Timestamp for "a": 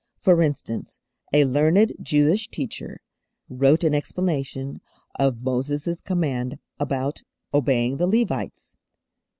1.31-1.45